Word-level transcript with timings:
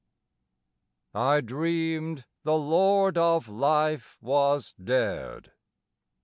I 1.13 1.41
dreamed 1.41 2.25
the 2.41 2.55
Lord 2.55 3.19
of 3.19 3.47
Life 3.47 4.17
was 4.19 4.73
dead. 4.83 5.51